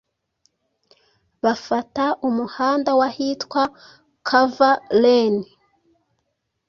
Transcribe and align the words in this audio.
bafata 1.43 2.05
umuhanda 2.27 2.91
w’ahitwa 2.99 3.61
Coverlane. 4.27 5.47